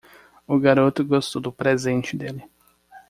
[0.47, 2.43] O garoto gostou do presente dele.